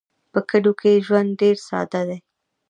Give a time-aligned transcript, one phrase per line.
[0.31, 2.19] په کلیو کې ژوند ډېر ساده دی.